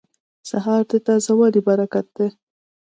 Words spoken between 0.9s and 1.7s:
تازه والي